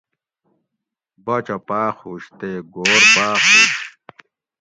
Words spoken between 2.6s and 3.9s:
گھور پاۤخ ہوُش